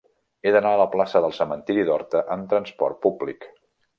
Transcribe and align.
He 0.49 0.53
d'anar 0.53 0.69
a 0.77 0.79
la 0.79 0.87
plaça 0.95 1.21
del 1.25 1.35
Cementiri 1.41 1.85
d'Horta 1.91 2.23
amb 2.37 2.49
trasport 2.55 3.01
públic. 3.07 3.49